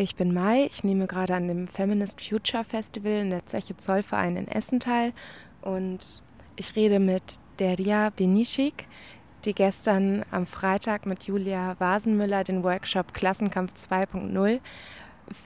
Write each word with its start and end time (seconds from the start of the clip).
Ich 0.00 0.16
bin 0.16 0.32
Mai, 0.32 0.64
ich 0.70 0.82
nehme 0.82 1.06
gerade 1.06 1.34
an 1.34 1.46
dem 1.46 1.68
Feminist 1.68 2.26
Future 2.26 2.64
Festival 2.64 3.20
in 3.20 3.28
der 3.28 3.44
Zeche 3.44 3.76
Zollverein 3.76 4.38
in 4.38 4.48
Essen 4.48 4.80
teil 4.80 5.12
und 5.60 6.22
ich 6.56 6.74
rede 6.74 6.98
mit 6.98 7.22
Deria 7.58 8.08
Benischik, 8.08 8.86
die 9.44 9.52
gestern 9.52 10.24
am 10.30 10.46
Freitag 10.46 11.04
mit 11.04 11.24
Julia 11.24 11.76
Wasenmüller 11.80 12.44
den 12.44 12.64
Workshop 12.64 13.12
Klassenkampf 13.12 13.74
2.0 13.74 14.60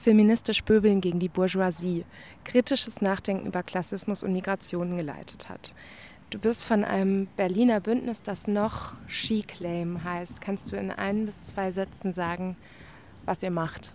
Feministisch 0.03 0.63
Böbeln 0.63 1.01
gegen 1.01 1.19
die 1.19 1.27
Bourgeoisie, 1.27 2.05
kritisches 2.45 3.01
Nachdenken 3.01 3.47
über 3.47 3.61
Klassismus 3.61 4.23
und 4.23 4.31
Migration 4.31 4.95
geleitet 4.95 5.49
hat. 5.49 5.73
Du 6.29 6.39
bist 6.39 6.63
von 6.63 6.85
einem 6.85 7.27
Berliner 7.35 7.81
Bündnis, 7.81 8.23
das 8.23 8.47
noch 8.47 8.93
She 9.07 9.41
Claim 9.41 10.05
heißt. 10.05 10.39
Kannst 10.39 10.71
du 10.71 10.77
in 10.77 10.91
ein 10.91 11.25
bis 11.25 11.47
zwei 11.47 11.71
Sätzen 11.71 12.13
sagen, 12.13 12.55
was 13.25 13.43
ihr 13.43 13.51
macht? 13.51 13.91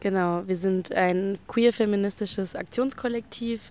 Genau, 0.00 0.42
wir 0.46 0.56
sind 0.56 0.92
ein 0.94 1.38
queer-feministisches 1.46 2.56
Aktionskollektiv 2.56 3.70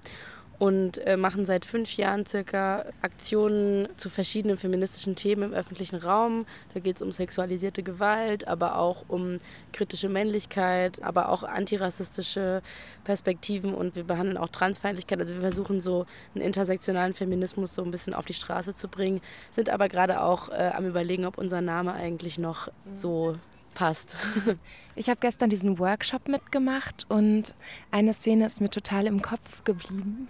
und 0.59 0.99
äh, 1.07 1.17
machen 1.17 1.45
seit 1.45 1.65
fünf 1.65 1.95
Jahren 1.95 2.25
circa 2.25 2.85
Aktionen 3.01 3.87
zu 3.95 4.09
verschiedenen 4.09 4.57
feministischen 4.57 5.15
Themen 5.15 5.41
im 5.43 5.53
öffentlichen 5.53 5.95
Raum. 5.95 6.45
Da 6.73 6.81
geht 6.81 6.97
es 6.97 7.01
um 7.01 7.11
sexualisierte 7.11 7.81
Gewalt, 7.81 8.47
aber 8.47 8.77
auch 8.77 9.05
um 9.07 9.37
kritische 9.71 10.09
Männlichkeit, 10.09 11.01
aber 11.01 11.29
auch 11.29 11.43
antirassistische 11.43 12.61
Perspektiven 13.05 13.73
und 13.73 13.95
wir 13.95 14.03
behandeln 14.03 14.37
auch 14.37 14.49
Transfeindlichkeit. 14.49 15.19
Also 15.19 15.33
wir 15.33 15.41
versuchen 15.41 15.81
so 15.81 16.05
einen 16.35 16.43
intersektionalen 16.43 17.13
Feminismus 17.13 17.73
so 17.73 17.81
ein 17.83 17.91
bisschen 17.91 18.13
auf 18.13 18.25
die 18.25 18.33
Straße 18.33 18.73
zu 18.75 18.87
bringen, 18.87 19.21
sind 19.49 19.69
aber 19.69 19.87
gerade 19.87 20.21
auch 20.21 20.49
äh, 20.49 20.71
am 20.75 20.85
überlegen, 20.85 21.25
ob 21.25 21.37
unser 21.37 21.61
Name 21.61 21.93
eigentlich 21.93 22.37
noch 22.37 22.67
so 22.91 23.37
passt. 23.79 24.17
Ich 24.95 25.07
habe 25.07 25.21
gestern 25.21 25.49
diesen 25.49 25.79
Workshop 25.79 26.27
mitgemacht 26.27 27.05
und 27.07 27.53
eine 27.89 28.11
Szene 28.11 28.47
ist 28.47 28.59
mir 28.59 28.69
total 28.69 29.07
im 29.07 29.21
Kopf 29.21 29.63
geblieben. 29.63 30.27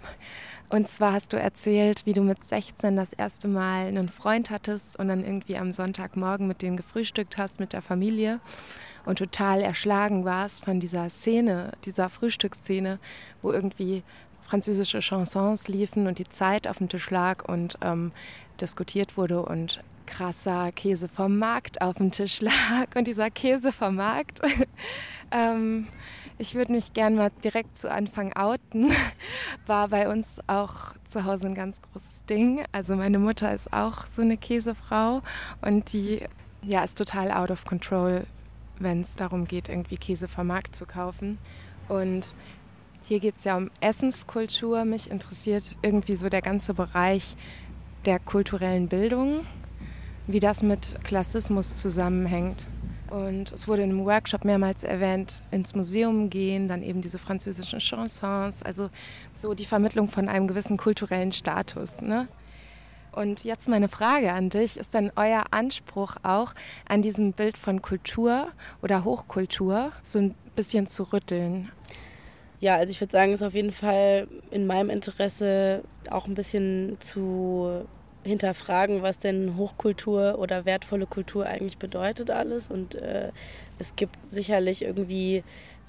Und 0.68 0.88
zwar 0.88 1.14
hast 1.14 1.32
du 1.32 1.36
erzählt, 1.36 2.06
wie 2.06 2.12
du 2.12 2.22
mit 2.22 2.44
16 2.44 2.94
das 2.94 3.12
erste 3.12 3.48
Mal 3.48 3.88
einen 3.88 4.08
Freund 4.08 4.48
hattest 4.50 4.96
und 4.96 5.08
dann 5.08 5.24
irgendwie 5.24 5.56
am 5.56 5.72
Sonntagmorgen 5.72 6.46
mit 6.46 6.62
dem 6.62 6.76
gefrühstückt 6.76 7.36
hast 7.36 7.58
mit 7.58 7.72
der 7.72 7.82
Familie 7.82 8.38
und 9.06 9.18
total 9.18 9.60
erschlagen 9.60 10.24
warst 10.24 10.64
von 10.64 10.78
dieser 10.78 11.08
Szene, 11.08 11.72
dieser 11.84 12.08
Frühstücksszene, 12.08 13.00
wo 13.42 13.50
irgendwie 13.50 14.04
französische 14.42 15.00
Chansons 15.00 15.66
liefen 15.66 16.06
und 16.06 16.20
die 16.20 16.28
Zeit 16.28 16.68
auf 16.68 16.78
dem 16.78 16.88
Tisch 16.88 17.10
lag 17.10 17.48
und 17.48 17.76
ähm, 17.82 18.12
diskutiert 18.60 19.16
wurde 19.16 19.42
und 19.44 19.80
krasser 20.10 20.72
Käse 20.72 21.08
vom 21.08 21.38
Markt 21.38 21.80
auf 21.80 21.96
dem 21.96 22.10
Tisch 22.10 22.40
lag 22.42 22.94
und 22.94 23.06
dieser 23.06 23.30
Käse 23.30 23.72
vom 23.72 23.96
Markt. 23.96 24.40
ähm, 25.30 25.86
ich 26.38 26.54
würde 26.54 26.72
mich 26.72 26.92
gerne 26.92 27.16
mal 27.16 27.30
direkt 27.44 27.78
zu 27.78 27.90
Anfang 27.90 28.32
outen. 28.34 28.92
War 29.66 29.88
bei 29.88 30.08
uns 30.08 30.40
auch 30.46 30.94
zu 31.08 31.24
Hause 31.24 31.46
ein 31.46 31.54
ganz 31.54 31.80
großes 31.80 32.24
Ding. 32.28 32.64
Also 32.72 32.96
meine 32.96 33.18
Mutter 33.18 33.54
ist 33.54 33.72
auch 33.72 34.06
so 34.14 34.22
eine 34.22 34.36
Käsefrau 34.36 35.22
und 35.62 35.92
die 35.92 36.22
ja, 36.62 36.84
ist 36.84 36.98
total 36.98 37.30
out 37.30 37.50
of 37.50 37.64
control, 37.64 38.26
wenn 38.78 39.02
es 39.02 39.14
darum 39.14 39.46
geht, 39.46 39.68
irgendwie 39.68 39.96
Käse 39.96 40.28
vom 40.28 40.48
Markt 40.48 40.76
zu 40.76 40.86
kaufen. 40.86 41.38
Und 41.88 42.34
hier 43.04 43.20
geht 43.20 43.38
es 43.38 43.44
ja 43.44 43.56
um 43.56 43.70
Essenskultur. 43.80 44.84
Mich 44.84 45.10
interessiert 45.10 45.76
irgendwie 45.82 46.16
so 46.16 46.28
der 46.28 46.42
ganze 46.42 46.74
Bereich 46.74 47.36
der 48.06 48.18
kulturellen 48.18 48.88
Bildung 48.88 49.46
wie 50.32 50.40
das 50.40 50.62
mit 50.62 50.96
Klassismus 51.04 51.76
zusammenhängt. 51.76 52.66
Und 53.10 53.50
es 53.50 53.66
wurde 53.66 53.82
in 53.82 53.90
einem 53.90 54.04
Workshop 54.04 54.44
mehrmals 54.44 54.84
erwähnt, 54.84 55.42
ins 55.50 55.74
Museum 55.74 56.30
gehen, 56.30 56.68
dann 56.68 56.84
eben 56.84 57.00
diese 57.00 57.18
französischen 57.18 57.80
Chansons, 57.80 58.62
also 58.62 58.88
so 59.34 59.54
die 59.54 59.64
Vermittlung 59.64 60.08
von 60.08 60.28
einem 60.28 60.46
gewissen 60.46 60.76
kulturellen 60.76 61.32
Status. 61.32 62.00
Ne? 62.00 62.28
Und 63.10 63.42
jetzt 63.42 63.68
meine 63.68 63.88
Frage 63.88 64.32
an 64.32 64.50
dich, 64.50 64.76
ist 64.76 64.94
denn 64.94 65.10
euer 65.16 65.44
Anspruch 65.50 66.16
auch 66.22 66.54
an 66.88 67.02
diesem 67.02 67.32
Bild 67.32 67.56
von 67.58 67.82
Kultur 67.82 68.48
oder 68.82 69.04
Hochkultur 69.04 69.90
so 70.04 70.20
ein 70.20 70.34
bisschen 70.54 70.86
zu 70.86 71.02
rütteln? 71.12 71.72
Ja, 72.60 72.76
also 72.76 72.92
ich 72.92 73.00
würde 73.00 73.12
sagen, 73.12 73.32
es 73.32 73.40
ist 73.40 73.46
auf 73.46 73.54
jeden 73.54 73.72
Fall 73.72 74.28
in 74.52 74.66
meinem 74.68 74.90
Interesse 74.90 75.82
auch 76.10 76.26
ein 76.26 76.34
bisschen 76.34 76.96
zu 77.00 77.86
hinterfragen, 78.24 79.02
was 79.02 79.18
denn 79.18 79.56
Hochkultur 79.56 80.38
oder 80.38 80.64
wertvolle 80.64 81.06
Kultur 81.06 81.46
eigentlich 81.46 81.78
bedeutet 81.78 82.30
alles. 82.30 82.70
Und 82.70 82.94
äh, 82.94 83.30
es 83.78 83.96
gibt 83.96 84.16
sicherlich 84.28 84.82
irgendwie 84.82 85.42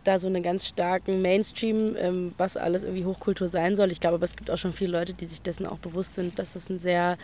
da 0.03 0.17
so 0.17 0.27
einen 0.27 0.41
ganz 0.41 0.67
starken 0.67 1.21
Mainstream, 1.21 1.95
ähm, 1.97 2.33
was 2.37 2.57
alles 2.57 2.83
irgendwie 2.83 3.05
Hochkultur 3.05 3.49
sein 3.49 3.75
soll. 3.75 3.91
Ich 3.91 3.99
glaube, 3.99 4.15
aber 4.15 4.25
es 4.25 4.35
gibt 4.35 4.49
auch 4.49 4.57
schon 4.57 4.73
viele 4.73 4.91
Leute, 4.91 5.13
die 5.13 5.25
sich 5.25 5.41
dessen 5.41 5.67
auch 5.67 5.77
bewusst 5.77 6.15
sind, 6.15 6.39
dass 6.39 6.53
das 6.53 6.69
ein 6.69 6.79
sehr 6.79 7.17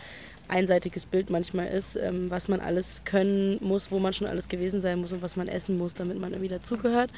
einseitiges 0.46 1.04
Bild 1.04 1.30
manchmal 1.30 1.68
ist, 1.68 1.96
ähm, 1.96 2.30
was 2.30 2.48
man 2.48 2.60
alles 2.60 3.02
können 3.04 3.58
muss, 3.60 3.90
wo 3.90 3.98
man 3.98 4.12
schon 4.12 4.26
alles 4.26 4.48
gewesen 4.48 4.80
sein 4.80 5.00
muss 5.00 5.12
und 5.12 5.22
was 5.22 5.36
man 5.36 5.48
essen 5.48 5.76
muss, 5.76 5.94
damit 5.94 6.18
man 6.18 6.32
irgendwie 6.32 6.48
dazugehört. 6.48 7.10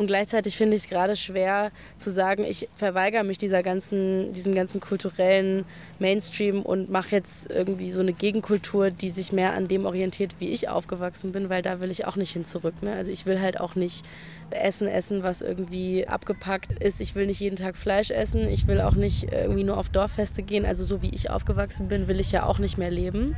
Und 0.00 0.06
gleichzeitig 0.06 0.56
finde 0.56 0.78
ich 0.78 0.84
es 0.84 0.88
gerade 0.88 1.14
schwer 1.14 1.72
zu 1.98 2.10
sagen, 2.10 2.42
ich 2.42 2.70
verweigere 2.74 3.22
mich 3.22 3.36
dieser 3.36 3.62
ganzen, 3.62 4.32
diesem 4.32 4.54
ganzen 4.54 4.80
kulturellen 4.80 5.66
Mainstream 5.98 6.62
und 6.62 6.88
mache 6.88 7.10
jetzt 7.10 7.50
irgendwie 7.50 7.92
so 7.92 8.00
eine 8.00 8.14
Gegenkultur, 8.14 8.88
die 8.88 9.10
sich 9.10 9.30
mehr 9.30 9.52
an 9.52 9.68
dem 9.68 9.84
orientiert, 9.84 10.36
wie 10.38 10.48
ich 10.48 10.70
aufgewachsen 10.70 11.32
bin, 11.32 11.50
weil 11.50 11.60
da 11.60 11.80
will 11.80 11.90
ich 11.90 12.06
auch 12.06 12.16
nicht 12.16 12.32
hin 12.32 12.46
zurück. 12.46 12.72
Ne? 12.80 12.94
Also 12.94 13.10
ich 13.10 13.26
will 13.26 13.42
halt 13.42 13.60
auch 13.60 13.74
nicht 13.74 14.06
Essen 14.48 14.88
essen, 14.88 15.22
was 15.22 15.42
irgendwie 15.42 16.08
abgepackt 16.08 16.82
ist. 16.82 17.02
Ich 17.02 17.14
will 17.14 17.26
nicht 17.26 17.40
jeden 17.40 17.56
Tag 17.56 17.76
Fleisch 17.76 18.10
essen. 18.10 18.48
Ich 18.48 18.66
will 18.66 18.80
auch 18.80 18.94
nicht 18.94 19.30
irgendwie 19.30 19.64
nur 19.64 19.76
auf 19.76 19.90
Dorffeste 19.90 20.42
gehen. 20.42 20.64
Also 20.64 20.82
so 20.82 21.02
wie 21.02 21.10
ich 21.10 21.28
aufgewachsen 21.28 21.88
bin, 21.88 22.08
will 22.08 22.20
ich 22.20 22.32
ja 22.32 22.46
auch 22.46 22.58
nicht 22.58 22.78
mehr 22.78 22.90
leben. 22.90 23.36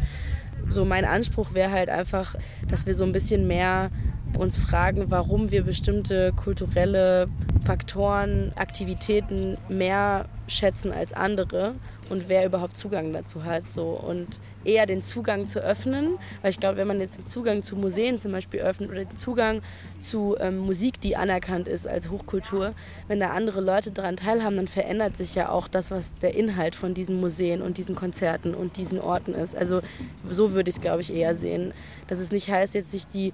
So 0.70 0.84
mein 0.84 1.04
Anspruch 1.04 1.54
wäre 1.54 1.72
halt 1.72 1.88
einfach, 1.88 2.36
dass 2.68 2.86
wir 2.86 2.94
so 2.94 3.02
ein 3.02 3.12
bisschen 3.12 3.48
mehr 3.48 3.90
uns 4.38 4.56
fragen, 4.56 5.06
warum 5.08 5.50
wir 5.50 5.62
bestimmte 5.62 6.32
kulturelle 6.32 7.28
Faktoren, 7.62 8.52
Aktivitäten 8.56 9.56
mehr 9.68 10.26
schätzen 10.48 10.92
als 10.92 11.12
andere 11.12 11.74
und 12.10 12.28
wer 12.28 12.44
überhaupt 12.44 12.76
Zugang 12.76 13.12
dazu 13.12 13.44
hat. 13.44 13.68
So. 13.68 13.90
Und 13.90 14.40
eher 14.64 14.86
den 14.86 15.02
Zugang 15.02 15.46
zu 15.46 15.60
öffnen, 15.60 16.18
weil 16.40 16.50
ich 16.50 16.60
glaube, 16.60 16.76
wenn 16.76 16.86
man 16.86 17.00
jetzt 17.00 17.18
den 17.18 17.26
Zugang 17.26 17.62
zu 17.62 17.76
Museen 17.76 18.18
zum 18.18 18.32
Beispiel 18.32 18.60
öffnet 18.60 18.90
oder 18.90 19.04
den 19.04 19.18
Zugang 19.18 19.62
zu 20.00 20.36
ähm, 20.40 20.58
Musik, 20.58 21.00
die 21.00 21.16
anerkannt 21.16 21.68
ist 21.68 21.88
als 21.88 22.10
Hochkultur, 22.10 22.74
wenn 23.08 23.20
da 23.20 23.30
andere 23.30 23.60
Leute 23.60 23.90
daran 23.90 24.16
teilhaben, 24.16 24.56
dann 24.56 24.68
verändert 24.68 25.16
sich 25.16 25.34
ja 25.34 25.48
auch 25.48 25.68
das, 25.68 25.90
was 25.90 26.14
der 26.20 26.34
Inhalt 26.34 26.74
von 26.74 26.94
diesen 26.94 27.20
Museen 27.20 27.62
und 27.62 27.78
diesen 27.78 27.94
Konzerten 27.94 28.54
und 28.54 28.76
diesen 28.76 29.00
Orten 29.00 29.34
ist. 29.34 29.56
Also 29.56 29.80
so 30.28 30.52
würde 30.52 30.70
ich 30.70 30.76
es, 30.76 30.82
glaube 30.82 31.00
ich, 31.00 31.12
eher 31.12 31.34
sehen. 31.34 31.72
Dass 32.08 32.18
es 32.18 32.30
nicht 32.30 32.50
heißt, 32.50 32.74
jetzt 32.74 32.90
sich 32.90 33.06
die 33.06 33.32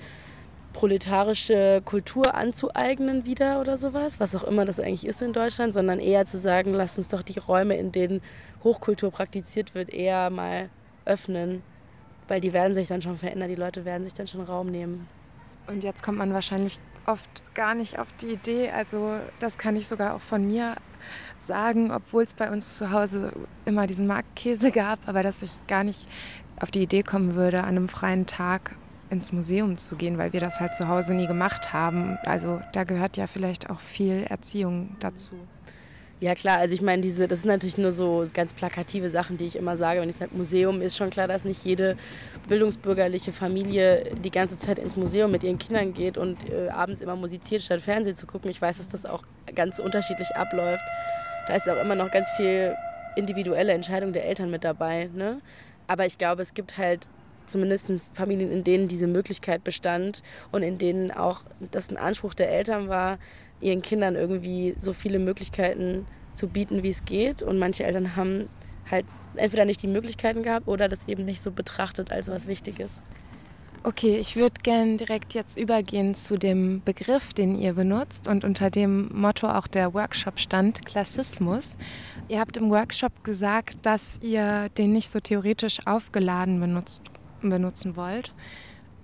proletarische 0.78 1.82
Kultur 1.84 2.36
anzueignen 2.36 3.24
wieder 3.24 3.60
oder 3.60 3.76
sowas, 3.76 4.20
was 4.20 4.36
auch 4.36 4.44
immer 4.44 4.64
das 4.64 4.78
eigentlich 4.78 5.08
ist 5.08 5.20
in 5.22 5.32
Deutschland, 5.32 5.74
sondern 5.74 5.98
eher 5.98 6.24
zu 6.24 6.38
sagen, 6.38 6.72
lass 6.72 6.96
uns 6.96 7.08
doch 7.08 7.22
die 7.22 7.40
Räume, 7.40 7.76
in 7.76 7.90
denen 7.90 8.22
Hochkultur 8.62 9.10
praktiziert 9.10 9.74
wird, 9.74 9.92
eher 9.92 10.30
mal 10.30 10.70
öffnen, 11.04 11.64
weil 12.28 12.40
die 12.40 12.52
werden 12.52 12.76
sich 12.76 12.86
dann 12.86 13.02
schon 13.02 13.16
verändern, 13.16 13.48
die 13.48 13.56
Leute 13.56 13.84
werden 13.84 14.04
sich 14.04 14.14
dann 14.14 14.28
schon 14.28 14.42
Raum 14.42 14.68
nehmen. 14.68 15.08
Und 15.66 15.82
jetzt 15.82 16.04
kommt 16.04 16.18
man 16.18 16.32
wahrscheinlich 16.32 16.78
oft 17.06 17.54
gar 17.56 17.74
nicht 17.74 17.98
auf 17.98 18.06
die 18.20 18.34
Idee, 18.34 18.70
also 18.70 19.18
das 19.40 19.58
kann 19.58 19.74
ich 19.74 19.88
sogar 19.88 20.14
auch 20.14 20.20
von 20.20 20.46
mir 20.46 20.76
sagen, 21.44 21.90
obwohl 21.90 22.22
es 22.22 22.34
bei 22.34 22.52
uns 22.52 22.78
zu 22.78 22.92
Hause 22.92 23.32
immer 23.64 23.88
diesen 23.88 24.06
Marktkäse 24.06 24.70
gab, 24.70 25.00
aber 25.08 25.24
dass 25.24 25.42
ich 25.42 25.50
gar 25.66 25.82
nicht 25.82 26.06
auf 26.60 26.70
die 26.70 26.82
Idee 26.84 27.02
kommen 27.02 27.34
würde, 27.34 27.62
an 27.64 27.70
einem 27.70 27.88
freien 27.88 28.26
Tag 28.26 28.76
ins 29.10 29.32
Museum 29.32 29.78
zu 29.78 29.96
gehen, 29.96 30.18
weil 30.18 30.32
wir 30.32 30.40
das 30.40 30.60
halt 30.60 30.74
zu 30.74 30.88
Hause 30.88 31.14
nie 31.14 31.26
gemacht 31.26 31.72
haben. 31.72 32.18
Also 32.24 32.60
da 32.72 32.84
gehört 32.84 33.16
ja 33.16 33.26
vielleicht 33.26 33.70
auch 33.70 33.80
viel 33.80 34.24
Erziehung 34.28 34.96
dazu. 35.00 35.30
Ja 36.20 36.34
klar, 36.34 36.58
also 36.58 36.74
ich 36.74 36.82
meine, 36.82 37.00
diese, 37.00 37.28
das 37.28 37.42
sind 37.42 37.48
natürlich 37.48 37.78
nur 37.78 37.92
so 37.92 38.24
ganz 38.34 38.52
plakative 38.52 39.08
Sachen, 39.08 39.36
die 39.36 39.46
ich 39.46 39.54
immer 39.54 39.76
sage. 39.76 40.00
Wenn 40.00 40.08
ich 40.08 40.16
sage 40.16 40.34
Museum, 40.34 40.80
ist 40.80 40.96
schon 40.96 41.10
klar, 41.10 41.28
dass 41.28 41.44
nicht 41.44 41.64
jede 41.64 41.96
bildungsbürgerliche 42.48 43.30
Familie 43.30 44.16
die 44.24 44.32
ganze 44.32 44.58
Zeit 44.58 44.80
ins 44.80 44.96
Museum 44.96 45.30
mit 45.30 45.44
ihren 45.44 45.58
Kindern 45.58 45.94
geht 45.94 46.18
und 46.18 46.38
äh, 46.50 46.70
abends 46.70 47.00
immer 47.00 47.14
musiziert, 47.14 47.62
statt 47.62 47.82
Fernsehen 47.82 48.16
zu 48.16 48.26
gucken. 48.26 48.50
Ich 48.50 48.60
weiß, 48.60 48.78
dass 48.78 48.88
das 48.88 49.06
auch 49.06 49.22
ganz 49.54 49.78
unterschiedlich 49.78 50.34
abläuft. 50.34 50.82
Da 51.46 51.54
ist 51.54 51.68
auch 51.68 51.80
immer 51.80 51.94
noch 51.94 52.10
ganz 52.10 52.28
viel 52.32 52.74
individuelle 53.14 53.72
Entscheidung 53.72 54.12
der 54.12 54.24
Eltern 54.24 54.50
mit 54.50 54.64
dabei. 54.64 55.10
Ne? 55.14 55.40
Aber 55.86 56.04
ich 56.04 56.18
glaube, 56.18 56.42
es 56.42 56.52
gibt 56.52 56.78
halt 56.78 57.08
zumindest 57.48 57.90
Familien, 58.14 58.52
in 58.52 58.64
denen 58.64 58.88
diese 58.88 59.06
Möglichkeit 59.06 59.64
bestand 59.64 60.22
und 60.52 60.62
in 60.62 60.78
denen 60.78 61.10
auch 61.10 61.42
das 61.70 61.90
ein 61.90 61.96
Anspruch 61.96 62.34
der 62.34 62.50
Eltern 62.50 62.88
war, 62.88 63.18
ihren 63.60 63.82
Kindern 63.82 64.14
irgendwie 64.14 64.74
so 64.80 64.92
viele 64.92 65.18
Möglichkeiten 65.18 66.06
zu 66.34 66.48
bieten, 66.48 66.82
wie 66.82 66.90
es 66.90 67.04
geht. 67.04 67.42
Und 67.42 67.58
manche 67.58 67.84
Eltern 67.84 68.16
haben 68.16 68.48
halt 68.90 69.06
entweder 69.36 69.64
nicht 69.64 69.82
die 69.82 69.88
Möglichkeiten 69.88 70.42
gehabt 70.42 70.68
oder 70.68 70.88
das 70.88 71.00
eben 71.06 71.24
nicht 71.24 71.42
so 71.42 71.50
betrachtet 71.50 72.12
als 72.12 72.28
was 72.28 72.46
Wichtiges. 72.46 73.02
Okay, 73.84 74.18
ich 74.18 74.34
würde 74.34 74.60
gerne 74.62 74.96
direkt 74.96 75.34
jetzt 75.34 75.56
übergehen 75.56 76.14
zu 76.14 76.36
dem 76.36 76.82
Begriff, 76.84 77.32
den 77.32 77.54
ihr 77.54 77.74
benutzt 77.74 78.26
und 78.26 78.44
unter 78.44 78.70
dem 78.70 79.08
Motto 79.12 79.48
auch 79.48 79.68
der 79.68 79.94
Workshop 79.94 80.40
stand, 80.40 80.84
Klassismus. 80.84 81.76
Ihr 82.28 82.40
habt 82.40 82.56
im 82.56 82.70
Workshop 82.70 83.22
gesagt, 83.22 83.78
dass 83.82 84.02
ihr 84.20 84.68
den 84.76 84.92
nicht 84.92 85.10
so 85.10 85.20
theoretisch 85.20 85.78
aufgeladen 85.86 86.58
benutzt, 86.58 87.02
benutzen 87.42 87.96
wollt. 87.96 88.32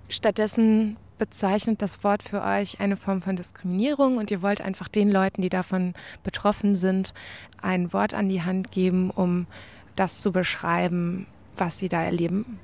Stattdessen 0.09 0.97
bezeichnet 1.17 1.81
das 1.81 2.03
Wort 2.03 2.23
für 2.23 2.41
euch 2.41 2.79
eine 2.79 2.97
Form 2.97 3.21
von 3.21 3.35
Diskriminierung 3.35 4.17
und 4.17 4.31
ihr 4.31 4.41
wollt 4.41 4.61
einfach 4.61 4.87
den 4.87 5.09
Leuten, 5.09 5.41
die 5.41 5.49
davon 5.49 5.93
betroffen 6.23 6.75
sind, 6.75 7.13
ein 7.61 7.93
Wort 7.93 8.13
an 8.13 8.29
die 8.29 8.43
Hand 8.43 8.71
geben, 8.71 9.09
um 9.09 9.47
das 9.95 10.19
zu 10.19 10.31
beschreiben, 10.31 11.25
was 11.55 11.77
sie 11.77 11.89
da 11.89 12.03
erleben. 12.03 12.59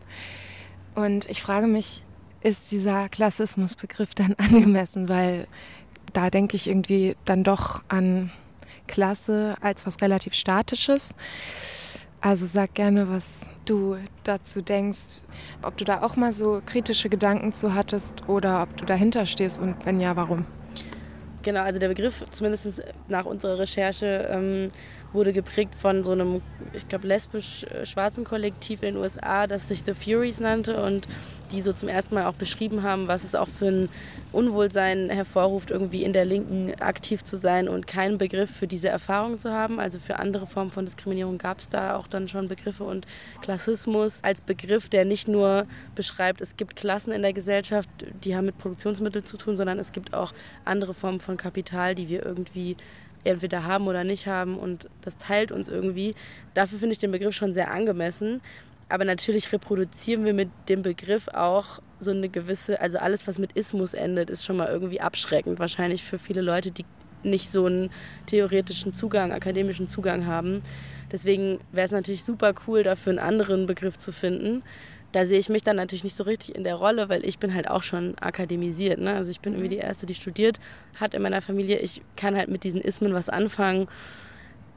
Und 0.95 1.29
ich 1.29 1.41
frage 1.41 1.68
mich, 1.68 2.03
ist 2.41 2.71
dieser 2.71 3.07
Klassismusbegriff 3.09 4.13
dann 4.13 4.33
angemessen? 4.38 5.07
Weil 5.07 5.47
da 6.13 6.29
denke 6.29 6.56
ich 6.56 6.67
irgendwie 6.67 7.15
dann 7.25 7.44
doch 7.44 7.83
an 7.88 8.31
Klasse 8.88 9.56
als 9.62 9.85
was 9.85 10.01
relativ 10.01 10.33
Statisches. 10.33 11.15
Also 12.19 12.45
sag 12.45 12.74
gerne, 12.74 13.09
was 13.09 13.25
du 13.71 13.97
dazu 14.23 14.62
denkst, 14.62 15.21
ob 15.62 15.77
du 15.77 15.85
da 15.85 16.03
auch 16.03 16.15
mal 16.18 16.33
so 16.33 16.62
kritische 16.65 17.09
Gedanken 17.09 17.53
zu 17.53 17.73
hattest 17.73 18.27
oder 18.27 18.63
ob 18.63 18.75
du 18.77 18.85
dahinter 18.85 19.25
stehst 19.25 19.59
und 19.59 19.85
wenn 19.85 20.00
ja, 20.01 20.15
warum? 20.15 20.45
Genau, 21.44 21.62
also 21.62 21.79
der 21.79 21.88
Begriff, 21.88 22.23
zumindest 22.29 22.83
nach 23.07 23.25
unserer 23.25 23.57
Recherche, 23.57 24.29
ähm, 24.31 24.68
wurde 25.13 25.34
geprägt 25.34 25.75
von 25.75 26.04
so 26.04 26.12
einem, 26.12 26.42
ich 26.74 26.88
glaube, 26.88 27.08
lesbisch-schwarzen 27.08 28.24
Kollektiv 28.24 28.81
in 28.81 28.96
den 28.96 29.04
USA, 29.04 29.48
das 29.48 29.68
sich 29.68 29.84
The 29.86 29.94
Furies 29.94 30.40
nannte 30.40 30.81
und 30.81 31.08
die 31.52 31.62
so 31.62 31.74
zum 31.74 31.90
ersten 31.90 32.16
Mal 32.16 32.25
auch 32.25 32.34
beschrieben 32.34 32.84
haben, 32.84 33.08
was 33.08 33.24
es 33.24 33.36
auch 33.36 33.48
für 33.48 33.68
ein 33.68 33.90
Unwohlsein 34.31 35.10
hervorruft, 35.10 35.72
irgendwie 35.72 36.04
in 36.04 36.13
der 36.13 36.24
Linken 36.24 36.74
aktiv 36.80 37.24
zu 37.24 37.36
sein 37.36 37.68
und 37.68 37.88
keinen 37.88 38.18
Begriff 38.18 38.50
für 38.50 38.68
diese 38.68 38.88
Erfahrung 38.88 39.38
zu 39.38 39.52
haben. 39.52 39.80
Also 39.80 40.00
für 40.00 40.18
andere 40.19 40.48
Formen 40.48 40.72
von 40.72 40.86
Diskriminierung 40.86 41.38
gab 41.38 41.60
es 41.60 41.68
da 41.68 41.98
auch 41.98 42.08
dann 42.08 42.28
schon 42.28 42.48
Begriffe 42.48 42.86
und 42.86 43.06
Klassismus 43.42 44.24
als 44.24 44.42
Begriff, 44.42 44.88
der 44.88 45.04
nicht 45.04 45.28
nur 45.28 45.66
beschreibt, 45.96 46.40
es 46.40 46.56
gibt 46.56 46.75
Klassen 46.75 47.12
in 47.12 47.22
der 47.22 47.34
Gesellschaft, 47.34 47.90
die 48.24 48.36
haben 48.36 48.46
mit 48.46 48.58
Produktionsmitteln 48.58 49.25
zu 49.25 49.38
tun, 49.38 49.58
sondern 49.58 49.80
es 49.80 49.92
gibt 49.92 50.13
auch 50.13 50.34
andere 50.63 50.94
Formen 50.94 51.19
von 51.19 51.36
Kapital, 51.36 51.96
die 51.96 52.08
wir 52.08 52.25
irgendwie 52.25 52.78
entweder 53.23 53.65
haben 53.65 53.88
oder 53.88 54.03
nicht 54.03 54.27
haben 54.27 54.57
und 54.57 54.88
das 55.01 55.18
teilt 55.18 55.51
uns 55.51 55.68
irgendwie. 55.68 56.15
Dafür 56.53 56.79
finde 56.79 56.94
ich 56.94 57.00
den 57.00 57.12
Begriff 57.12 57.35
schon 57.35 57.53
sehr 57.53 57.71
angemessen. 57.71 58.41
Aber 58.89 59.06
natürlich 59.06 59.53
reproduzieren 59.53 60.25
wir 60.25 60.33
mit 60.33 60.50
dem 60.68 60.81
Begriff 60.81 61.29
auch 61.29 61.79
so 62.00 62.12
eine 62.12 62.27
gewisse, 62.27 62.81
also 62.81 62.97
alles, 62.97 63.25
was 63.25 63.38
mit 63.38 63.53
Ismus 63.53 63.94
endet, 63.94 64.29
ist 64.29 64.44
schon 64.44 64.57
mal 64.57 64.68
irgendwie 64.68 65.00
abschreckend. 65.00 65.59
Wahrscheinlich 65.59 66.03
für 66.03 66.19
viele 66.19 66.41
Leute, 66.41 66.71
die 66.71 66.85
nicht 67.23 67.50
so 67.50 67.68
einen 67.68 67.89
theoretischen 68.25 68.94
Zugang, 68.94 69.31
akademischen 69.31 69.88
Zugang 69.88 70.25
haben. 70.25 70.62
Deswegen 71.09 71.59
wäre 71.71 71.85
es 71.85 71.91
natürlich 71.91 72.24
super 72.24 72.53
cool, 72.67 72.83
dafür 72.83 73.12
einen 73.12 73.19
anderen 73.19 73.65
Begriff 73.65 73.97
zu 73.97 74.12
finden 74.12 74.62
da 75.12 75.25
sehe 75.25 75.40
ich 75.40 75.50
mich 75.50 75.63
dann 75.63 75.75
natürlich 75.75 76.04
nicht 76.04 76.16
so 76.16 76.24
richtig 76.24 76.56
in 76.56 76.63
der 76.63 76.75
Rolle, 76.75 77.10
weil 77.10 77.25
ich 77.25 77.40
bin 77.40 77.54
halt 77.54 77.69
auch 77.69 77.84
schon 77.84 78.18
akademisiert. 78.19 79.00
Ne? 79.00 79.13
Also 79.13 79.31
ich 79.31 79.42
bin 79.42 79.54
irgendwie 79.54 79.75
mhm. 79.75 79.80
die 79.80 79.86
Erste, 79.86 80.06
die 80.06 80.13
studiert 80.13 80.60
hat 81.00 81.13
in 81.13 81.22
meiner 81.22 81.42
Familie. 81.42 81.80
Ich 81.80 82.02
kann 82.16 82.36
halt 82.36 82.50
mit 82.50 82.63
diesen 82.63 82.81
Ismen 82.81 83.13
was 83.13 83.30
anfangen 83.30 83.88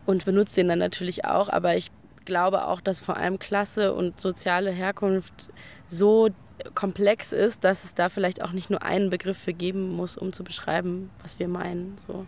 und 0.06 0.24
benutze 0.24 0.56
den 0.56 0.68
dann 0.68 0.78
natürlich 0.78 1.24
auch. 1.24 1.48
Aber 1.48 1.76
ich 1.76 1.90
glaube 2.24 2.66
auch, 2.66 2.80
dass 2.80 3.00
vor 3.00 3.16
allem 3.16 3.38
Klasse 3.38 3.94
und 3.94 4.20
soziale 4.20 4.70
Herkunft 4.70 5.48
so 5.86 6.30
komplex 6.74 7.32
ist, 7.32 7.64
dass 7.64 7.84
es 7.84 7.94
da 7.94 8.08
vielleicht 8.08 8.42
auch 8.42 8.52
nicht 8.52 8.70
nur 8.70 8.82
einen 8.82 9.10
Begriff 9.10 9.38
für 9.38 9.52
geben 9.52 9.92
muss, 9.92 10.16
um 10.16 10.32
zu 10.32 10.44
beschreiben, 10.44 11.10
was 11.22 11.38
wir 11.38 11.48
meinen. 11.48 11.96
So. 12.06 12.26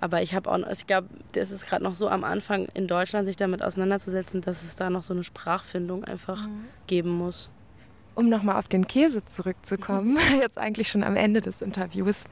Aber 0.00 0.22
ich 0.22 0.34
habe 0.34 0.50
auch, 0.50 0.58
ich 0.70 0.86
glaube, 0.86 1.08
das 1.32 1.50
ist 1.50 1.66
gerade 1.66 1.82
noch 1.82 1.94
so 1.94 2.08
am 2.08 2.24
Anfang 2.24 2.66
in 2.74 2.86
Deutschland, 2.86 3.26
sich 3.26 3.36
damit 3.36 3.62
auseinanderzusetzen, 3.62 4.40
dass 4.40 4.62
es 4.62 4.76
da 4.76 4.90
noch 4.90 5.02
so 5.02 5.12
eine 5.12 5.24
Sprachfindung 5.24 6.04
einfach 6.04 6.46
mhm. 6.46 6.64
geben 6.86 7.10
muss. 7.10 7.50
Um 8.14 8.28
nochmal 8.28 8.56
auf 8.56 8.68
den 8.68 8.86
Käse 8.86 9.24
zurückzukommen, 9.24 10.18
jetzt 10.40 10.58
eigentlich 10.58 10.88
schon 10.88 11.04
am 11.04 11.16
Ende 11.16 11.40
des 11.40 11.62
Interviews. 11.62 12.24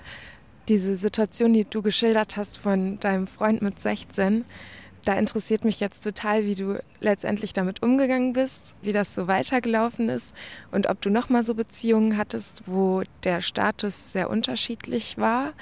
Diese 0.69 0.97
Situation, 0.97 1.53
die 1.53 1.65
du 1.65 1.83
geschildert 1.83 2.37
hast 2.37 2.59
von 2.59 2.99
deinem 2.99 3.27
Freund 3.27 3.63
mit 3.63 3.81
16, 3.81 4.45
da 5.07 5.15
interessiert 5.15 5.65
mich 5.65 5.79
jetzt 5.79 6.03
total, 6.03 6.45
wie 6.45 6.57
du 6.57 6.83
letztendlich 7.01 7.53
damit 7.53 7.81
umgegangen 7.81 8.33
bist, 8.33 8.75
wie 8.83 8.91
das 8.91 9.15
so 9.15 9.29
weitergelaufen 9.29 10.09
ist 10.09 10.35
und 10.73 10.89
ob 10.89 11.01
du 11.01 11.11
nochmal 11.11 11.45
so 11.45 11.55
Beziehungen 11.55 12.17
hattest, 12.17 12.65
wo 12.67 13.05
der 13.23 13.41
Status 13.41 14.13
sehr 14.13 14.29
unterschiedlich 14.29 15.17
war. 15.17 15.53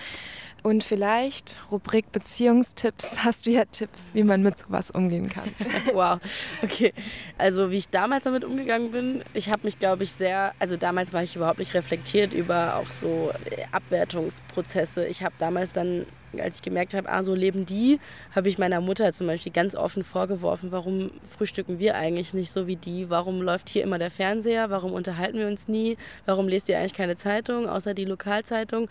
Und 0.64 0.82
vielleicht, 0.82 1.60
Rubrik 1.70 2.10
Beziehungstipps, 2.10 3.18
hast 3.22 3.44
du 3.44 3.50
ja 3.50 3.66
Tipps, 3.66 4.14
wie 4.14 4.22
man 4.22 4.42
mit 4.42 4.58
sowas 4.58 4.90
umgehen 4.90 5.28
kann. 5.28 5.54
wow, 5.92 6.18
okay. 6.62 6.94
Also 7.36 7.70
wie 7.70 7.76
ich 7.76 7.90
damals 7.90 8.24
damit 8.24 8.44
umgegangen 8.44 8.90
bin, 8.90 9.22
ich 9.34 9.50
habe 9.50 9.60
mich, 9.64 9.78
glaube 9.78 10.04
ich, 10.04 10.12
sehr, 10.12 10.54
also 10.58 10.78
damals 10.78 11.12
war 11.12 11.22
ich 11.22 11.36
überhaupt 11.36 11.58
nicht 11.58 11.74
reflektiert 11.74 12.32
über 12.32 12.76
auch 12.76 12.90
so 12.92 13.30
Abwertungsprozesse. 13.72 15.06
Ich 15.06 15.22
habe 15.22 15.34
damals 15.38 15.74
dann, 15.74 16.06
als 16.38 16.56
ich 16.56 16.62
gemerkt 16.62 16.94
habe, 16.94 17.10
ah, 17.10 17.22
so 17.22 17.34
leben 17.34 17.66
die, 17.66 18.00
habe 18.34 18.48
ich 18.48 18.56
meiner 18.56 18.80
Mutter 18.80 19.12
zum 19.12 19.26
Beispiel 19.26 19.52
ganz 19.52 19.76
offen 19.76 20.02
vorgeworfen, 20.02 20.72
warum 20.72 21.10
frühstücken 21.28 21.78
wir 21.78 21.94
eigentlich 21.94 22.32
nicht 22.32 22.50
so 22.50 22.66
wie 22.66 22.76
die? 22.76 23.10
Warum 23.10 23.42
läuft 23.42 23.68
hier 23.68 23.82
immer 23.82 23.98
der 23.98 24.10
Fernseher? 24.10 24.70
Warum 24.70 24.92
unterhalten 24.94 25.36
wir 25.36 25.46
uns 25.46 25.68
nie? 25.68 25.98
Warum 26.24 26.48
lest 26.48 26.70
ihr 26.70 26.78
eigentlich 26.78 26.94
keine 26.94 27.16
Zeitung, 27.16 27.68
außer 27.68 27.92
die 27.92 28.06
Lokalzeitung? 28.06 28.88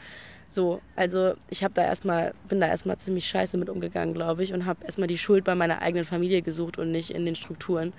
So, 0.53 0.81
also 0.95 1.33
ich 1.50 1.63
habe 1.63 1.73
da 1.73 1.83
erstmal, 1.83 2.33
bin 2.47 2.59
da 2.59 2.67
erstmal 2.67 2.97
ziemlich 2.97 3.27
scheiße 3.27 3.57
mit 3.57 3.69
umgegangen, 3.69 4.13
glaube 4.13 4.44
ich, 4.44 4.53
und 4.53 4.65
habe 4.65 4.85
erstmal 4.85 5.07
die 5.07 5.17
Schuld 5.17 5.44
bei 5.44 5.55
meiner 5.55 5.81
eigenen 5.81 6.05
Familie 6.05 6.44
gesucht 6.44 6.77
und 6.77 6.91
nicht 6.91 7.09
in 7.09 7.25
den 7.25 7.35
Strukturen. 7.35 7.91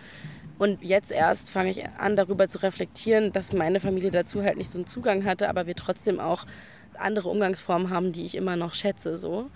Und 0.56 0.82
jetzt 0.82 1.10
erst 1.10 1.50
fange 1.50 1.70
ich 1.70 1.84
an, 1.98 2.14
darüber 2.14 2.48
zu 2.48 2.62
reflektieren, 2.62 3.32
dass 3.32 3.52
meine 3.52 3.80
Familie 3.80 4.12
dazu 4.12 4.42
halt 4.42 4.56
nicht 4.56 4.70
so 4.70 4.78
einen 4.78 4.86
Zugang 4.86 5.24
hatte, 5.24 5.48
aber 5.48 5.66
wir 5.66 5.74
trotzdem 5.74 6.20
auch 6.20 6.46
andere 6.96 7.28
Umgangsformen 7.28 7.90
haben, 7.90 8.12
die 8.12 8.24
ich 8.24 8.36
immer 8.36 8.54
noch 8.54 8.74
schätze. 8.74 9.18
So. 9.18 9.50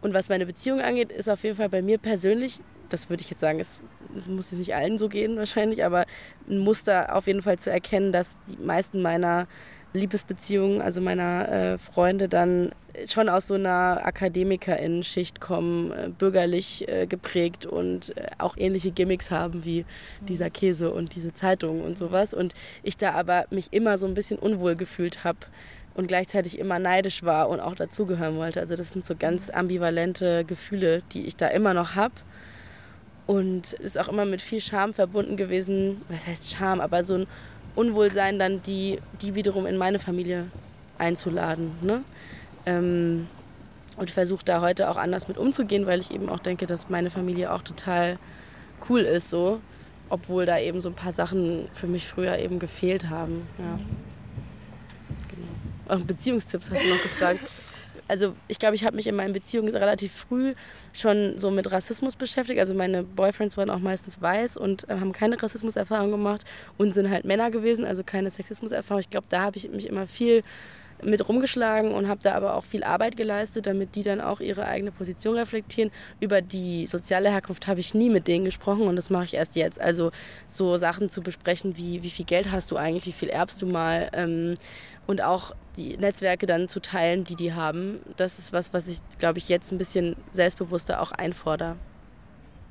Und 0.00 0.12
was 0.12 0.28
meine 0.28 0.46
Beziehung 0.46 0.80
angeht, 0.80 1.12
ist 1.12 1.28
auf 1.28 1.44
jeden 1.44 1.56
Fall 1.56 1.68
bei 1.68 1.82
mir 1.82 1.98
persönlich, 1.98 2.58
das 2.88 3.08
würde 3.08 3.20
ich 3.20 3.30
jetzt 3.30 3.40
sagen, 3.40 3.60
es 3.60 3.80
muss 4.26 4.50
jetzt 4.50 4.58
nicht 4.58 4.74
allen 4.74 4.98
so 4.98 5.08
gehen 5.08 5.36
wahrscheinlich, 5.36 5.84
aber 5.84 6.04
ein 6.48 6.58
Muster 6.58 7.14
auf 7.14 7.28
jeden 7.28 7.42
Fall 7.42 7.60
zu 7.60 7.70
erkennen, 7.70 8.10
dass 8.10 8.36
die 8.48 8.56
meisten 8.56 9.02
meiner 9.02 9.46
Liebesbeziehungen, 9.92 10.80
also 10.80 11.00
meiner 11.00 11.48
äh, 11.48 11.78
Freunde, 11.78 12.28
dann 12.28 12.72
schon 13.06 13.28
aus 13.28 13.46
so 13.46 13.54
einer 13.54 14.00
Akademikerinnenschicht 14.04 15.40
kommen, 15.40 15.92
äh, 15.92 16.08
bürgerlich 16.08 16.88
äh, 16.88 17.06
geprägt 17.06 17.66
und 17.66 18.16
äh, 18.16 18.26
auch 18.38 18.56
ähnliche 18.56 18.90
Gimmicks 18.90 19.30
haben 19.30 19.64
wie 19.64 19.84
dieser 20.28 20.50
Käse 20.50 20.92
und 20.92 21.14
diese 21.14 21.32
Zeitung 21.32 21.82
und 21.82 21.98
sowas. 21.98 22.34
Und 22.34 22.54
ich 22.82 22.96
da 22.96 23.12
aber 23.12 23.46
mich 23.50 23.72
immer 23.72 23.98
so 23.98 24.06
ein 24.06 24.14
bisschen 24.14 24.38
unwohl 24.38 24.76
gefühlt 24.76 25.24
habe 25.24 25.38
und 25.94 26.06
gleichzeitig 26.06 26.58
immer 26.58 26.78
neidisch 26.78 27.22
war 27.22 27.48
und 27.48 27.60
auch 27.60 27.74
dazugehören 27.74 28.36
wollte. 28.36 28.60
Also 28.60 28.76
das 28.76 28.90
sind 28.90 29.04
so 29.04 29.16
ganz 29.16 29.50
ambivalente 29.50 30.44
Gefühle, 30.44 31.02
die 31.12 31.26
ich 31.26 31.36
da 31.36 31.48
immer 31.48 31.74
noch 31.74 31.94
habe. 31.94 32.14
Und 33.26 33.74
ist 33.74 33.96
auch 33.96 34.08
immer 34.08 34.24
mit 34.24 34.42
viel 34.42 34.60
Scham 34.60 34.92
verbunden 34.92 35.36
gewesen. 35.36 36.02
Was 36.08 36.26
heißt 36.26 36.52
Scham? 36.52 36.80
Aber 36.80 37.04
so 37.04 37.14
ein 37.14 37.26
Unwohlsein 37.74 38.38
dann 38.38 38.62
die, 38.62 39.00
die 39.22 39.34
wiederum 39.34 39.66
in 39.66 39.76
meine 39.76 39.98
Familie 39.98 40.46
einzuladen. 40.98 41.72
Ne? 41.82 42.04
Ähm, 42.66 43.28
und 43.96 44.10
versuche 44.10 44.44
da 44.44 44.60
heute 44.60 44.90
auch 44.90 44.96
anders 44.96 45.28
mit 45.28 45.36
umzugehen, 45.36 45.86
weil 45.86 46.00
ich 46.00 46.10
eben 46.10 46.28
auch 46.28 46.40
denke, 46.40 46.66
dass 46.66 46.88
meine 46.88 47.10
Familie 47.10 47.52
auch 47.52 47.62
total 47.62 48.18
cool 48.88 49.00
ist, 49.00 49.30
so. 49.30 49.60
Obwohl 50.08 50.46
da 50.46 50.58
eben 50.58 50.80
so 50.80 50.88
ein 50.88 50.94
paar 50.94 51.12
Sachen 51.12 51.68
für 51.72 51.86
mich 51.86 52.08
früher 52.08 52.38
eben 52.38 52.58
gefehlt 52.58 53.10
haben. 53.10 53.46
Ja. 53.58 53.78
Genau. 55.28 56.00
Auch 56.00 56.04
Beziehungstipps 56.04 56.70
hast 56.70 56.82
du 56.82 56.88
noch 56.88 57.02
gefragt. 57.02 57.40
also 58.10 58.34
ich 58.48 58.58
glaube, 58.58 58.74
ich 58.74 58.84
habe 58.84 58.96
mich 58.96 59.06
in 59.06 59.14
meinen 59.14 59.32
Beziehungen 59.32 59.74
relativ 59.74 60.12
früh 60.12 60.54
schon 60.92 61.38
so 61.38 61.50
mit 61.50 61.70
Rassismus 61.70 62.16
beschäftigt. 62.16 62.58
Also 62.58 62.74
meine 62.74 63.04
Boyfriends 63.04 63.56
waren 63.56 63.70
auch 63.70 63.78
meistens 63.78 64.20
weiß 64.20 64.56
und 64.56 64.88
äh, 64.88 64.94
haben 64.94 65.12
keine 65.12 65.40
Rassismuserfahrung 65.40 66.10
gemacht 66.10 66.44
und 66.76 66.92
sind 66.92 67.08
halt 67.08 67.24
Männer 67.24 67.50
gewesen, 67.50 67.84
also 67.84 68.02
keine 68.04 68.30
Sexismuserfahrung. 68.30 69.00
Ich 69.00 69.10
glaube, 69.10 69.26
da 69.30 69.42
habe 69.42 69.56
ich 69.56 69.70
mich 69.70 69.88
immer 69.88 70.06
viel 70.06 70.42
mit 71.02 71.26
rumgeschlagen 71.26 71.92
und 71.92 72.08
habe 72.08 72.20
da 72.22 72.34
aber 72.34 72.54
auch 72.56 72.64
viel 72.64 72.84
Arbeit 72.84 73.16
geleistet, 73.16 73.66
damit 73.66 73.94
die 73.94 74.02
dann 74.02 74.20
auch 74.20 74.40
ihre 74.40 74.66
eigene 74.66 74.92
Position 74.92 75.36
reflektieren. 75.36 75.90
Über 76.18 76.42
die 76.42 76.86
soziale 76.86 77.30
Herkunft 77.30 77.66
habe 77.66 77.80
ich 77.80 77.94
nie 77.94 78.10
mit 78.10 78.26
denen 78.26 78.44
gesprochen 78.44 78.82
und 78.82 78.96
das 78.96 79.08
mache 79.08 79.24
ich 79.24 79.34
erst 79.34 79.56
jetzt. 79.56 79.80
Also 79.80 80.10
so 80.48 80.76
Sachen 80.76 81.08
zu 81.08 81.22
besprechen 81.22 81.76
wie, 81.76 82.02
wie 82.02 82.10
viel 82.10 82.26
Geld 82.26 82.50
hast 82.50 82.70
du 82.70 82.76
eigentlich, 82.76 83.06
wie 83.06 83.12
viel 83.12 83.28
erbst 83.28 83.62
du 83.62 83.66
mal 83.66 84.10
ähm, 84.12 84.56
und 85.06 85.22
auch 85.22 85.54
die 85.76 85.96
Netzwerke 85.96 86.46
dann 86.46 86.68
zu 86.68 86.80
teilen, 86.80 87.24
die 87.24 87.36
die 87.36 87.52
haben. 87.54 88.00
Das 88.16 88.38
ist 88.38 88.52
was, 88.52 88.72
was 88.72 88.88
ich, 88.88 88.98
glaube 89.18 89.38
ich, 89.38 89.48
jetzt 89.48 89.72
ein 89.72 89.78
bisschen 89.78 90.16
selbstbewusster 90.32 91.00
auch 91.00 91.12
einfordere. 91.12 91.76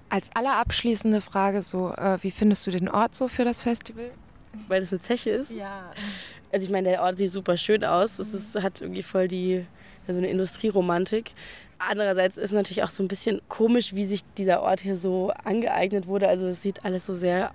Als 0.09 0.29
allerabschließende 0.33 1.21
Frage 1.21 1.61
so, 1.61 1.93
äh, 1.93 2.17
wie 2.21 2.31
findest 2.31 2.65
du 2.65 2.71
den 2.71 2.89
Ort 2.89 3.15
so 3.15 3.27
für 3.27 3.45
das 3.45 3.61
Festival? 3.61 4.11
weil 4.67 4.81
das 4.81 4.91
eine 4.91 5.01
Zeche 5.01 5.31
ist. 5.31 5.51
Ja. 5.51 5.91
Also 6.51 6.65
ich 6.65 6.71
meine, 6.71 6.89
der 6.89 7.01
Ort 7.01 7.17
sieht 7.17 7.31
super 7.31 7.57
schön 7.57 7.83
aus. 7.83 8.19
Es 8.19 8.33
ist, 8.33 8.61
hat 8.61 8.81
irgendwie 8.81 9.03
voll 9.03 9.27
die 9.27 9.65
so 10.07 10.17
eine 10.17 10.27
Industrieromantik. 10.27 11.33
Andererseits 11.77 12.37
ist 12.37 12.51
natürlich 12.51 12.83
auch 12.83 12.89
so 12.89 13.03
ein 13.03 13.07
bisschen 13.07 13.41
komisch, 13.47 13.93
wie 13.93 14.05
sich 14.05 14.21
dieser 14.37 14.61
Ort 14.61 14.81
hier 14.81 14.95
so 14.95 15.31
angeeignet 15.43 16.07
wurde. 16.07 16.27
Also 16.27 16.47
es 16.47 16.61
sieht 16.61 16.83
alles 16.83 17.05
so 17.05 17.13
sehr 17.13 17.51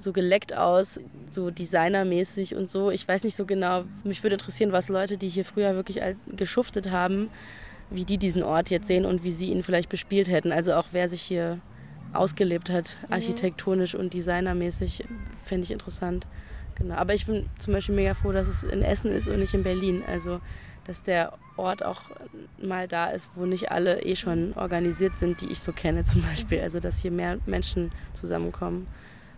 so 0.00 0.12
geleckt 0.12 0.54
aus, 0.54 1.00
so 1.30 1.50
designermäßig 1.50 2.54
und 2.54 2.70
so. 2.70 2.90
Ich 2.90 3.06
weiß 3.06 3.24
nicht 3.24 3.36
so 3.36 3.46
genau. 3.46 3.84
Mich 4.04 4.22
würde 4.22 4.34
interessieren, 4.34 4.72
was 4.72 4.88
Leute, 4.88 5.16
die 5.16 5.28
hier 5.28 5.44
früher 5.44 5.74
wirklich 5.74 6.00
geschuftet 6.36 6.90
haben, 6.90 7.30
wie 7.90 8.04
die 8.04 8.18
diesen 8.18 8.42
Ort 8.42 8.70
jetzt 8.70 8.86
sehen 8.86 9.04
und 9.04 9.24
wie 9.24 9.30
sie 9.30 9.50
ihn 9.50 9.62
vielleicht 9.62 9.88
bespielt 9.88 10.28
hätten. 10.28 10.52
Also 10.52 10.74
auch 10.74 10.86
wer 10.92 11.08
sich 11.08 11.22
hier 11.22 11.60
ausgelebt 12.12 12.70
hat, 12.70 12.96
mhm. 13.02 13.14
architektonisch 13.14 13.94
und 13.94 14.14
designermäßig, 14.14 15.04
fände 15.42 15.64
ich 15.64 15.70
interessant. 15.70 16.26
Genau. 16.76 16.94
Aber 16.94 17.14
ich 17.14 17.26
bin 17.26 17.48
zum 17.58 17.72
Beispiel 17.72 17.94
mega 17.94 18.14
froh, 18.14 18.32
dass 18.32 18.48
es 18.48 18.64
in 18.64 18.82
Essen 18.82 19.12
ist 19.12 19.28
und 19.28 19.38
nicht 19.38 19.54
in 19.54 19.62
Berlin. 19.62 20.02
Also 20.06 20.40
dass 20.84 21.02
der 21.02 21.32
Ort 21.56 21.82
auch 21.82 22.02
mal 22.62 22.88
da 22.88 23.06
ist, 23.06 23.30
wo 23.34 23.46
nicht 23.46 23.70
alle 23.70 24.02
eh 24.02 24.16
schon 24.16 24.52
organisiert 24.54 25.16
sind, 25.16 25.40
die 25.40 25.46
ich 25.46 25.60
so 25.60 25.72
kenne 25.72 26.04
zum 26.04 26.22
Beispiel. 26.22 26.60
Also 26.60 26.80
dass 26.80 27.00
hier 27.00 27.10
mehr 27.10 27.38
Menschen 27.46 27.92
zusammenkommen 28.12 28.86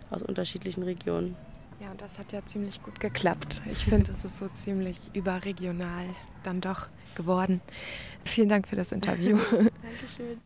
aus 0.09 0.23
unterschiedlichen 0.23 0.83
Regionen. 0.83 1.35
Ja, 1.79 1.91
und 1.91 2.01
das 2.01 2.17
hat 2.17 2.31
ja 2.31 2.43
ziemlich 2.45 2.81
gut 2.81 2.99
geklappt. 2.99 3.61
Ich 3.71 3.85
finde, 3.85 4.11
es 4.11 4.25
ist 4.25 4.39
so 4.39 4.47
ziemlich 4.49 4.97
überregional 5.13 6.05
dann 6.43 6.59
doch 6.59 6.87
geworden. 7.15 7.61
Vielen 8.23 8.49
Dank 8.49 8.67
für 8.67 8.75
das 8.75 8.91
Interview. 8.91 9.37
Dankeschön. 9.51 10.41